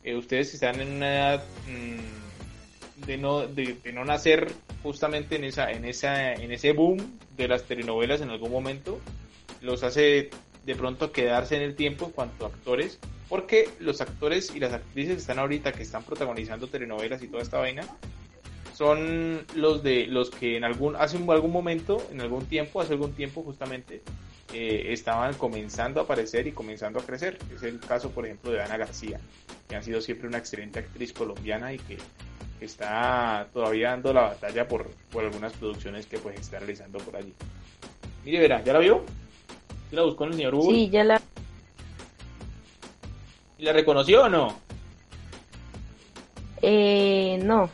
[0.09, 4.51] eh, ustedes están en una edad mm, de no de, no nacer
[4.83, 9.01] justamente en esa en esa en ese boom de las telenovelas en algún momento
[9.61, 10.31] los hace
[10.65, 12.99] de pronto quedarse en el tiempo en cuanto actores
[13.29, 17.43] porque los actores y las actrices que están ahorita que están protagonizando telenovelas y toda
[17.43, 17.83] esta vaina
[18.75, 23.13] son los de los que en algún hace algún momento en algún tiempo hace algún
[23.13, 24.03] tiempo justamente
[24.53, 28.63] eh, estaban comenzando a aparecer y comenzando a crecer es el caso por ejemplo de
[28.63, 29.21] Ana García
[29.69, 31.99] que ha sido siempre una excelente actriz colombiana y que,
[32.61, 37.33] está todavía dando la batalla por, por algunas producciones que pues está realizando por allí
[38.25, 39.05] mire verá ¿ya la vio?
[39.93, 40.77] ¿Ya la buscó en el señor Google?
[40.77, 41.23] Sí, ya la...
[43.59, 44.57] ¿Y la reconoció o no?
[46.61, 47.71] Eh, no,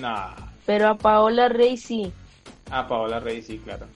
[0.00, 0.34] Nah.
[0.66, 2.12] pero a Paola Rey sí.
[2.70, 3.86] Ah, Paola Rey, sí, claro.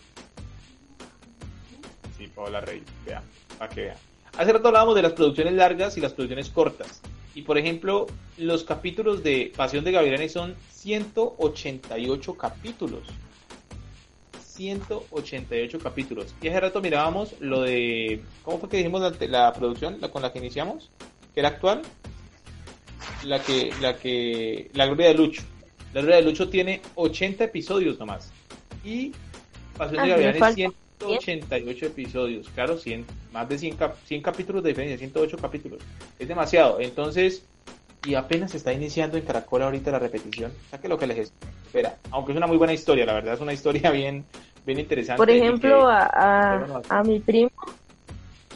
[2.35, 3.23] Paola Rey, vea,
[3.59, 3.97] para que vea.
[4.37, 7.03] Hace rato hablábamos de las producciones largas y las producciones cortas.
[7.35, 8.07] Y por ejemplo,
[8.39, 13.03] los capítulos de Pasión de Gavilanes son 188 capítulos.
[14.55, 16.35] 188 capítulos.
[16.43, 18.23] Y hace rato mirábamos lo de.
[18.43, 20.91] ¿Cómo fue que dijimos la, la producción la, con la que iniciamos?
[21.35, 21.83] Que era actual.
[23.25, 23.73] La que.
[23.81, 24.71] La que.
[24.75, 25.43] La Gloria de Lucho.
[25.95, 28.31] La Gloria de Lucho tiene 80 episodios nomás.
[28.85, 29.13] Y
[29.77, 30.73] Pasión Ah, de me Gavilanes
[31.07, 32.49] 188 episodios.
[32.55, 35.81] Claro, 100, más de 100, cap- 100 capítulos de diferencia, 108 capítulos.
[36.19, 36.81] Es demasiado.
[36.81, 37.45] Entonces,
[38.05, 40.51] y apenas se está iniciando en Caracol ahorita la repetición.
[40.67, 41.33] O sea que lo que les
[41.67, 41.97] espera.
[42.11, 44.25] Aunque es una muy buena historia, la verdad es una historia bien,
[44.67, 45.19] bien interesante.
[45.19, 47.51] Por ejemplo, que- a, a, Bueno, a mi primo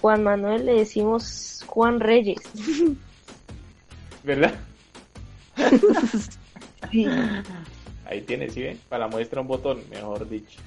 [0.01, 2.39] Juan Manuel le decimos Juan Reyes.
[4.25, 4.55] ¿Verdad?
[6.93, 7.05] Sí.
[8.05, 8.79] Ahí tiene, ¿sí ven?
[8.89, 10.61] Para la muestra un botón, mejor dicho.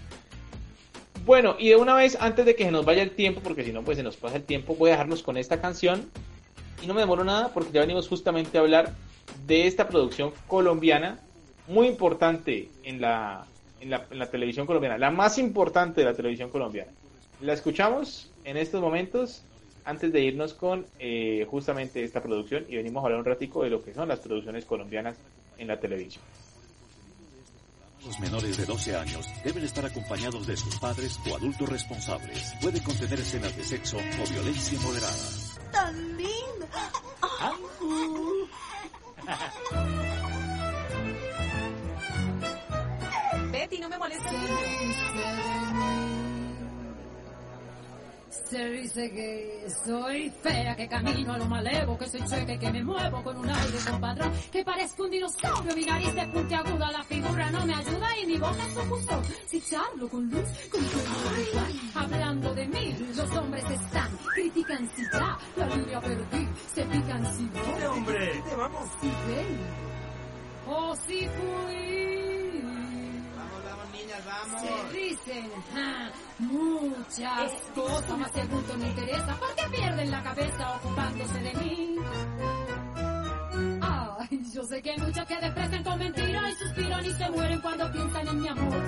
[1.30, 3.72] Bueno, y de una vez, antes de que se nos vaya el tiempo, porque si
[3.72, 6.10] no, pues se nos pasa el tiempo, voy a dejarnos con esta canción.
[6.82, 8.96] Y no me demoro nada porque ya venimos justamente a hablar
[9.46, 11.20] de esta producción colombiana,
[11.68, 13.46] muy importante en la,
[13.80, 16.90] en la, televisión colombiana, la más importante de la televisión colombiana.
[17.42, 19.44] La escuchamos en estos momentos
[19.86, 23.70] antes de irnos con eh, justamente esta producción y venimos a hablar un ratico de
[23.70, 25.16] lo que son las producciones colombianas
[25.60, 26.24] en la televisión.
[28.06, 32.54] Los menores de 12 años deben estar acompañados de sus padres o adultos responsables.
[32.62, 35.16] Puede contener escenas de sexo o violencia moderada.
[35.72, 36.68] Tan lindo.
[43.52, 44.34] Betty, no me molestes.
[48.50, 52.84] Se dice que soy fea, que camino a lo malevo, que soy cheque, que me
[52.84, 57.52] muevo con un aire compadrón, que parezco un dinosaurio, mi nariz de puntiaguda, la figura
[57.52, 59.24] no me ayuda y mi boca es un buzón.
[59.45, 65.38] Si charlo con luz, con igual, hablando de mí, los hombres están, critican si ya
[65.56, 67.91] la línea perdí, se pican si no.
[67.91, 68.43] hombre!
[68.50, 68.89] ¡Te vamos!
[69.00, 69.60] Si ven,
[70.66, 72.18] o si fui.
[74.26, 74.61] Vamos.
[74.61, 81.39] Se dicen ja, muchas cosas, más el punto no interesa porque pierden la cabeza ocupándose
[81.39, 81.95] de mí.
[83.82, 87.61] Ay, yo sé que hay muchos que desprecian con mentiras y suspiran y se mueren
[87.61, 88.84] cuando piensan en mi amor.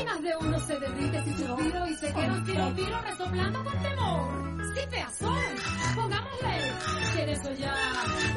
[0.00, 3.64] Y más de uno se derrite si suspiro y se queda un tiro, tiro resoplando
[3.64, 4.52] con temor.
[4.74, 6.72] Sí, fea soy, pongámosle
[7.14, 7.74] que de eso ya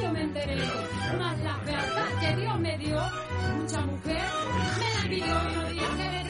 [0.01, 0.57] yo me enteré.
[1.17, 3.01] Más la verdad que Dios me dio,
[3.57, 4.23] mucha mujer
[4.79, 6.24] me la envidió y no digas que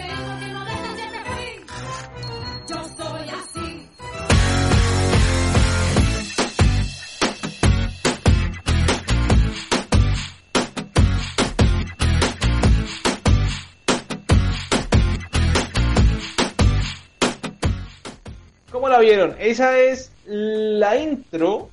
[18.85, 19.35] ¿Cómo la vieron?
[19.39, 21.71] Esa es la intro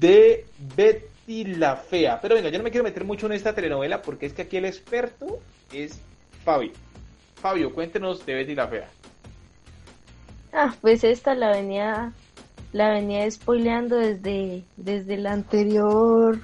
[0.00, 2.20] de Betty la Fea.
[2.20, 4.56] Pero venga, yo no me quiero meter mucho en esta telenovela porque es que aquí
[4.56, 5.38] el experto
[5.72, 6.00] es
[6.44, 6.72] Fabio.
[7.36, 8.88] Fabio, cuéntenos de Betty la Fea.
[10.52, 12.12] Ah, pues esta la venía
[12.72, 16.40] la venía spoileando desde desde el anterior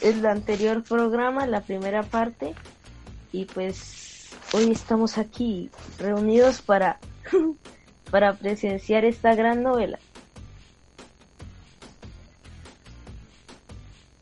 [0.00, 2.54] el anterior programa, la primera parte
[3.30, 5.68] y pues hoy estamos aquí
[5.98, 6.98] reunidos para
[8.10, 9.98] para presenciar esta gran novela.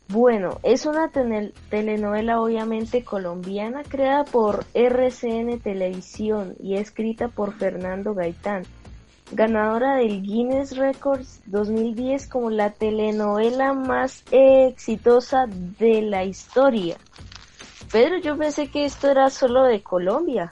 [0.08, 8.62] Bueno, es una telenovela obviamente colombiana creada por RCN Televisión y escrita por Fernando Gaitán,
[9.32, 16.96] ganadora del Guinness Records 2010 como la telenovela más exitosa de la historia.
[17.90, 20.50] Pedro, yo pensé que esto era solo de Colombia.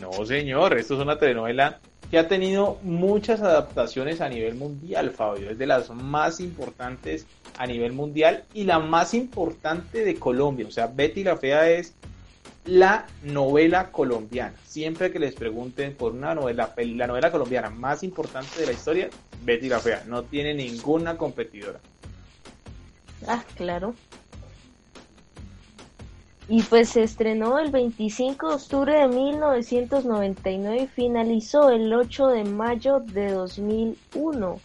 [0.00, 1.78] No, señor, esto es una telenovela
[2.14, 5.50] que ha tenido muchas adaptaciones a nivel mundial, Fabio.
[5.50, 7.26] Es de las más importantes
[7.58, 10.64] a nivel mundial y la más importante de Colombia.
[10.68, 11.92] O sea, Betty la Fea es
[12.66, 14.54] la novela colombiana.
[14.64, 19.10] Siempre que les pregunten por una novela, la novela colombiana más importante de la historia,
[19.42, 20.04] Betty la Fea.
[20.06, 21.80] No tiene ninguna competidora.
[23.26, 23.96] Ah, claro.
[26.48, 32.44] Y pues se estrenó el 25 de octubre de 1999 y finalizó el 8 de
[32.44, 34.60] mayo de 2001.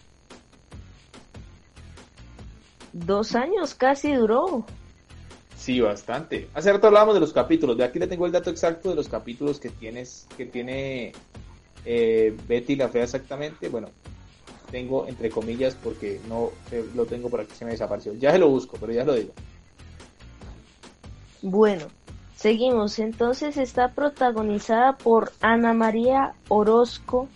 [2.92, 4.66] Dos años casi duró.
[5.56, 6.50] Sí, bastante.
[6.54, 7.78] Hace rato hablábamos de los capítulos.
[7.78, 11.14] De aquí le tengo el dato exacto de los capítulos que tienes, que tiene
[11.86, 13.70] eh, Betty la Fea exactamente.
[13.70, 13.90] Bueno,
[14.72, 16.52] tengo entre comillas porque no
[16.96, 18.14] lo tengo por aquí, se me desapareció.
[18.16, 19.34] Ya se lo busco, pero ya lo digo.
[21.42, 21.86] Bueno,
[22.36, 23.00] seguimos.
[23.00, 27.28] Entonces está protagonizada por Ana María Orozco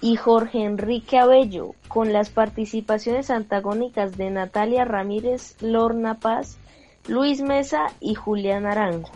[0.00, 6.58] y Jorge Enrique Abello, con las participaciones antagónicas de Natalia Ramírez, Lorna Paz,
[7.06, 9.10] Luis Mesa y Julián Arango.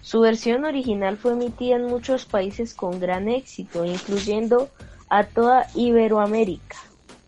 [0.00, 4.70] Su versión original fue emitida en muchos países con gran éxito, incluyendo
[5.10, 6.76] a toda Iberoamérica.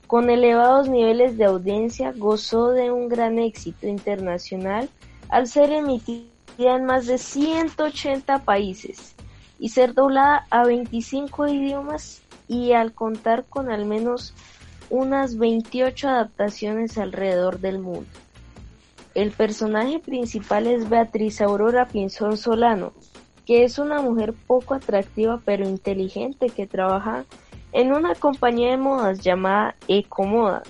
[0.06, 4.88] Con elevados niveles de audiencia, gozó de un gran éxito internacional
[5.30, 6.26] al ser emitida
[6.58, 9.14] en más de 180 países
[9.58, 14.34] y ser doblada a 25 idiomas y al contar con al menos
[14.90, 18.10] unas 28 adaptaciones alrededor del mundo.
[19.14, 22.92] El personaje principal es Beatriz Aurora Pinzón Solano,
[23.46, 27.24] que es una mujer poco atractiva pero inteligente que trabaja
[27.72, 30.62] en una compañía de modas llamada Ecomoda.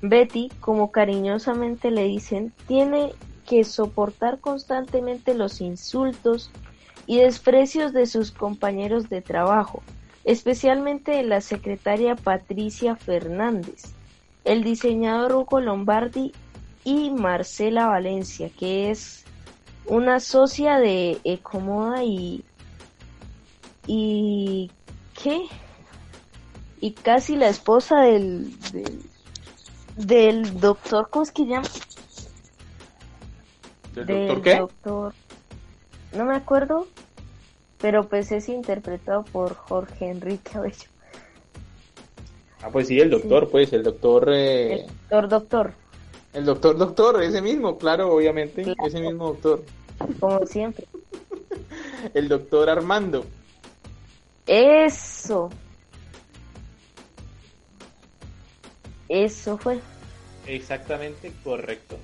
[0.00, 3.12] Betty, como cariñosamente le dicen, tiene
[3.46, 6.50] que soportar constantemente los insultos
[7.06, 9.82] y desprecios de sus compañeros de trabajo,
[10.24, 13.94] especialmente de la secretaria Patricia Fernández,
[14.44, 16.32] el diseñador Hugo Lombardi
[16.84, 19.24] y Marcela Valencia, que es
[19.86, 22.44] una socia de Ecomoda y
[23.86, 24.70] y
[25.20, 25.46] ¿qué?
[26.80, 29.07] Y casi la esposa del del,
[29.98, 31.66] del doctor, ¿cómo es que llama?
[33.94, 34.56] ¿Del del doctor qué?
[34.58, 35.14] doctor-
[36.14, 36.86] no me acuerdo,
[37.78, 40.88] pero pues es interpretado por Jorge Enrique Abello.
[42.62, 44.28] Ah, pues sí, el doctor, pues, el doctor...
[44.32, 45.72] eh, El doctor, doctor,
[46.32, 48.78] El doctor, doctor, ese mismo, claro, obviamente, Claro.
[48.86, 49.64] ese mismo doctor.
[50.18, 50.86] como siempre.
[52.14, 53.24] El doctor Armando.
[54.46, 55.50] Eso.
[59.08, 59.78] Eso fue.
[60.46, 61.98] Exactamente correcto.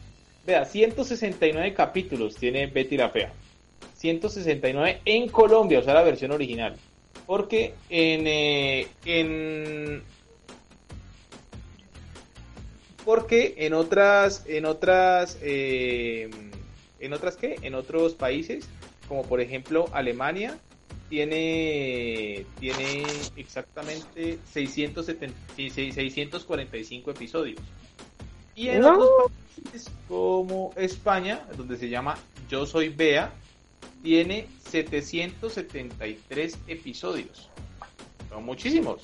[0.46, 3.32] Vea, 169 capítulos tiene Betty la Fea.
[3.96, 6.76] 169 en Colombia, o sea, la versión original.
[7.26, 10.02] Porque en, eh, en
[13.04, 16.30] porque en otras en otras eh,
[17.00, 18.68] en otras qué en otros países
[19.08, 20.58] como por ejemplo Alemania
[21.14, 23.04] tiene tiene
[23.36, 27.60] exactamente 670 sí, sí, 645 episodios
[28.56, 28.98] y en No.
[28.98, 32.16] otros países como España donde se llama
[32.48, 33.30] Yo soy Bea
[34.02, 37.48] tiene 773 episodios
[38.28, 39.02] son muchísimos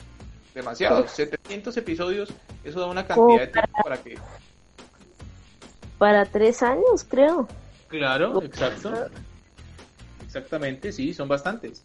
[0.53, 2.31] demasiados 700 episodios
[2.65, 4.19] eso da una cantidad de tiempo para que
[5.97, 7.47] Para tres años, creo.
[7.89, 9.07] Claro, exacto.
[10.25, 11.83] Exactamente, sí, son bastantes.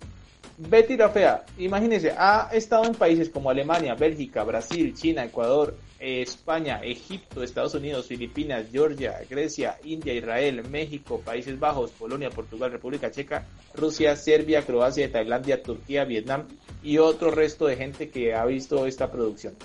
[0.57, 6.79] Betty la Fea, imagínense, ha estado en países como Alemania, Bélgica, Brasil, China, Ecuador, España,
[6.81, 13.45] Egipto, Estados Unidos, Filipinas, Georgia, Grecia, India, Israel, México, Países Bajos, Polonia, Portugal, República Checa,
[13.73, 16.45] Rusia, Serbia, Croacia, Tailandia, Turquía, Vietnam
[16.81, 19.55] y otro resto de gente que ha visto esta producción.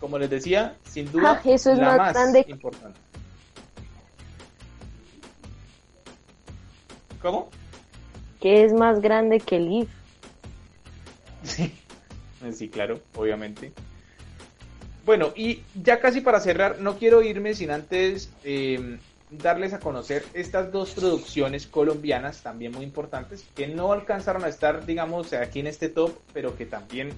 [0.00, 2.44] Como les decía, sin duda, Ah, eso es la más más grande.
[2.48, 2.98] importante.
[7.22, 7.48] ¿Cómo?
[8.40, 9.88] Que es más grande que el IF.
[11.44, 11.72] Sí,
[12.52, 13.72] Sí, claro, obviamente.
[15.06, 18.98] Bueno, y ya casi para cerrar, no quiero irme sin antes eh,
[19.30, 24.86] darles a conocer estas dos producciones colombianas, también muy importantes, que no alcanzaron a estar,
[24.86, 27.10] digamos, aquí en este top, pero que también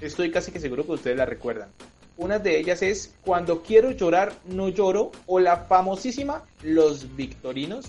[0.00, 1.68] estoy casi que seguro que ustedes la recuerdan.
[2.16, 7.86] Una de ellas es Cuando quiero llorar, no lloro, o la famosísima Los Victorinos,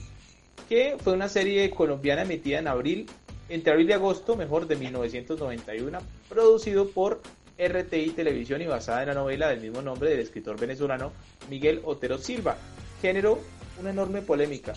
[0.68, 3.06] que fue una serie colombiana emitida en abril,
[3.50, 7.22] entre abril y agosto, mejor, de 1991, producido por
[7.58, 11.12] RTI Televisión y basada en la novela del mismo nombre del escritor venezolano
[11.50, 12.58] Miguel Otero Silva.
[13.02, 13.40] Generó
[13.80, 14.74] una enorme polémica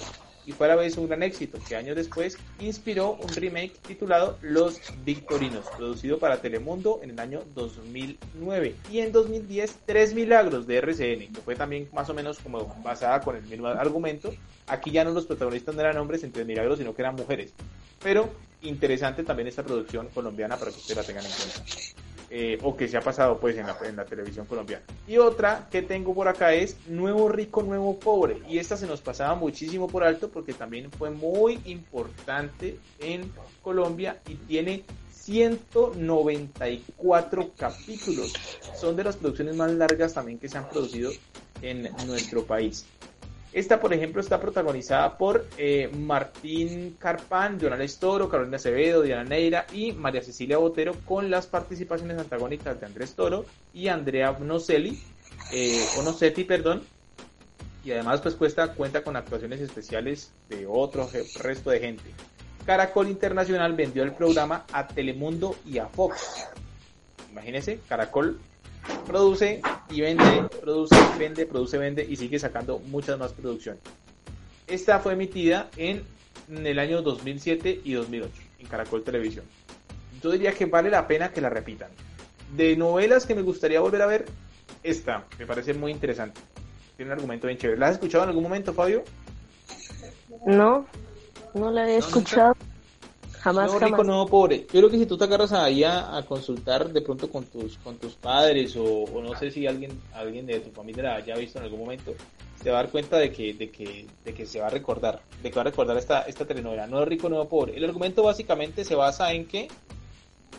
[0.49, 4.39] y fue a la vez un gran éxito que años después inspiró un remake titulado
[4.41, 10.79] Los Victorinos, producido para Telemundo en el año 2009 y en 2010 Tres Milagros de
[10.79, 14.33] RCN, que fue también más o menos como basada con el mismo argumento.
[14.67, 17.53] Aquí ya no los protagonistas no eran hombres en Tres Milagros, sino que eran mujeres.
[18.03, 18.31] Pero
[18.63, 22.08] interesante también esta producción colombiana para que ustedes la tengan en cuenta.
[22.31, 24.85] Eh, o que se ha pasado pues en la, televisión colombiana.
[25.07, 28.43] Y otra que tengo por acá es Nuevo Rico, Nuevo Pobre.
[28.47, 34.21] Y esta se nos pasaba muchísimo por alto porque también fue muy importante en Colombia
[34.29, 38.35] y tiene 194 capítulos.
[38.79, 41.11] Son de las producciones más largas también que se han producido
[41.63, 42.85] en nuestro país.
[43.53, 49.67] Esta, por ejemplo, está protagonizada por eh, Martín Carpán, Jonales Toro, Carolina Acevedo, Diana Neira
[49.73, 55.03] y María Cecilia Botero, con las participaciones antagónicas de Andrés Toro y Andrea Nocelli,
[55.53, 56.83] eh, o Nocetti, perdón.
[57.85, 61.09] Y además, pues cuesta, cuenta con actuaciones especiales de otro
[61.41, 62.05] resto de gente.
[62.67, 66.47] Caracol Internacional vendió el programa a Telemundo y a Fox.
[67.31, 68.39] Imagínense, Caracol
[69.07, 69.61] produce
[69.91, 73.83] y vende, produce, vende, produce, vende y sigue sacando muchas más producciones.
[74.67, 76.03] Esta fue emitida en,
[76.49, 79.45] en, el año 2007 y 2008 en Caracol Televisión.
[80.23, 81.91] Yo diría que vale la pena que la repitan.
[82.55, 84.27] De novelas que me gustaría volver a ver,
[84.83, 86.41] esta me parece muy interesante.
[86.97, 87.79] Tiene un argumento bien chévere.
[87.79, 89.05] ¿La has escuchado en algún momento, Fabio?
[90.47, 90.87] No,
[91.55, 92.55] no la he ¿No, escuchado.
[93.49, 93.91] Jamás, no, jamás.
[93.91, 94.67] rico, no, pobre.
[94.73, 97.79] Yo creo que si tú te agarras ahí a, a consultar de pronto con tus
[97.79, 101.35] con tus padres o, o, no sé si alguien alguien de tu familia la haya
[101.37, 102.15] visto en algún momento,
[102.63, 105.23] se va a dar cuenta de que de que de que se va a recordar,
[105.43, 107.77] de que va a recordar esta esta telenovela, no rico, no pobre.
[107.77, 109.69] El argumento básicamente se basa en que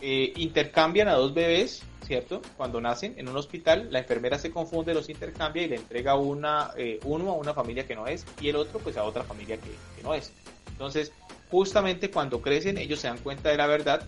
[0.02, 2.42] eh, intercambian a dos bebés, ¿cierto?
[2.58, 6.72] Cuando nacen en un hospital, la enfermera se confunde, los intercambia y le entrega una
[6.76, 9.58] eh, uno a una familia que no es y el otro pues a otra familia
[9.58, 10.32] que, que no es.
[10.72, 11.12] Entonces,
[11.50, 14.04] justamente cuando crecen ellos se dan cuenta de la verdad,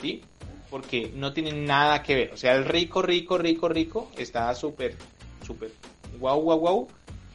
[0.00, 0.22] ¿sí?
[0.70, 2.32] Porque no tienen nada que ver.
[2.32, 4.96] O sea, el rico, rico, rico, rico está súper,
[5.44, 5.72] súper
[6.18, 6.88] guau, guau, guau.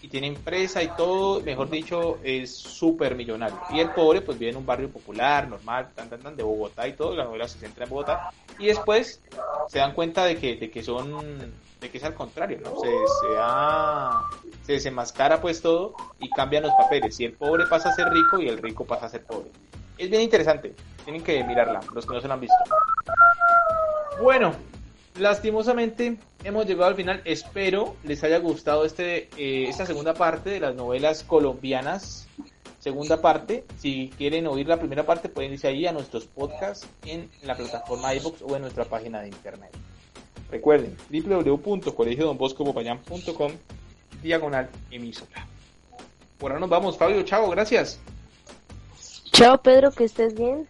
[0.04, 3.60] Y tiene empresa y todo, mejor dicho, es súper millonario.
[3.72, 6.88] Y el pobre, pues vive en un barrio popular, normal, tan, tan, tan, de Bogotá
[6.88, 7.16] y todo.
[7.16, 8.32] La novela se centra en Bogotá.
[8.58, 9.22] Y después
[9.68, 12.80] se dan cuenta de que, de que son, de que es al contrario, ¿no?
[12.80, 17.20] Se, se, se desenmascara pues todo y cambian los papeles.
[17.20, 19.50] Y el pobre pasa a ser rico y el rico pasa a ser pobre.
[19.98, 20.76] Es bien interesante.
[21.04, 22.56] Tienen que mirarla, los que no se la han visto.
[24.22, 24.54] Bueno,
[25.18, 27.22] lastimosamente hemos llegado al final.
[27.26, 32.28] Espero les haya gustado este, eh, esta segunda parte de las novelas colombianas.
[32.78, 37.30] Segunda parte, si quieren oír la primera parte pueden irse ahí a nuestros podcasts en
[37.44, 39.72] la plataforma iVoox o en nuestra página de internet.
[40.52, 43.52] Recuerden, www.colegiodonboscopopayan.com
[44.22, 45.48] diagonal emisora.
[46.38, 48.00] Por ahora nos vamos, Fabio, chao, gracias.
[49.32, 50.68] Chao Pedro, que estés bien.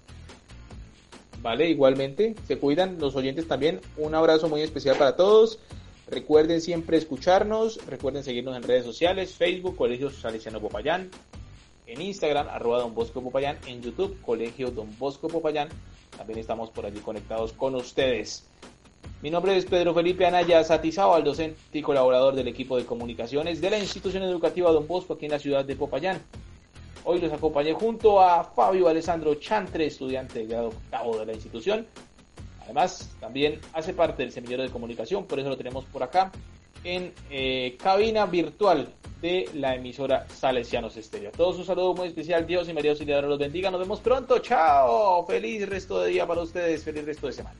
[1.41, 3.81] Vale, igualmente, se cuidan los oyentes también.
[3.97, 5.57] Un abrazo muy especial para todos.
[6.07, 11.09] Recuerden siempre escucharnos, recuerden seguirnos en redes sociales, Facebook, Colegio Salesiano Popayán,
[11.87, 15.69] en Instagram, arroba Don Bosco Popayán, en YouTube, Colegio Don Bosco Popayán.
[16.15, 18.45] También estamos por allí conectados con ustedes.
[19.21, 23.69] Mi nombre es Pedro Felipe Anaya Satizábal, docente y colaborador del equipo de comunicaciones de
[23.69, 26.21] la institución educativa Don Bosco aquí en la ciudad de Popayán.
[27.03, 31.85] Hoy los acompañé junto a Fabio Alessandro Chantre, estudiante de grado octavo de la institución.
[32.63, 36.31] Además, también hace parte del semillero de comunicación, por eso lo tenemos por acá
[36.83, 38.87] en eh, cabina virtual
[39.21, 41.31] de la emisora Salesianos Estéreo.
[41.31, 42.47] Todos un saludo muy especial.
[42.47, 43.69] Dios y María Auxiliadora los bendiga.
[43.69, 44.39] Nos vemos pronto.
[44.39, 45.25] Chao.
[45.27, 46.83] Feliz resto de día para ustedes.
[46.83, 47.59] Feliz resto de semana.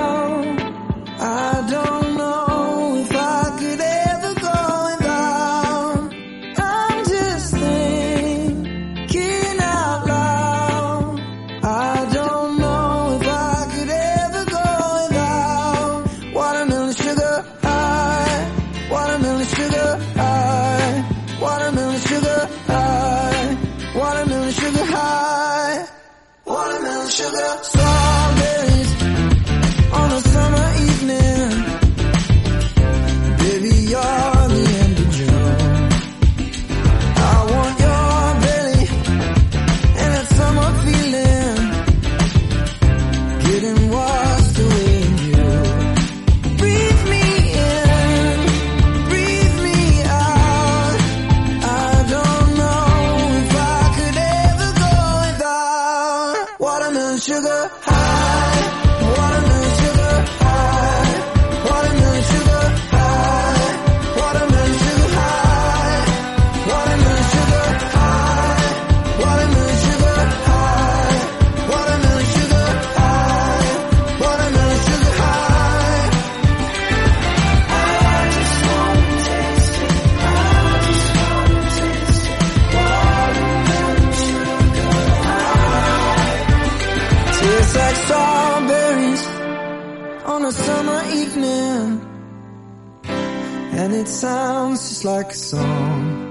[95.05, 96.30] Like a song.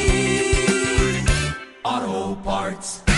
[2.71, 3.10] Parts.